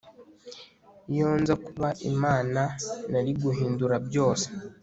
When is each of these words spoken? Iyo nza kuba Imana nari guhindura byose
Iyo 1.13 1.29
nza 1.41 1.55
kuba 1.65 1.87
Imana 2.11 2.61
nari 3.11 3.31
guhindura 3.41 3.95
byose 4.07 4.47